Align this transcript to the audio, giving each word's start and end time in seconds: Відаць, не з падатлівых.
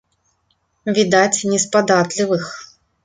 Відаць, 0.99 1.43
не 1.53 1.59
з 1.67 1.73
падатлівых. 1.77 2.43